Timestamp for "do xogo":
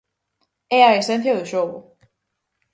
1.37-1.77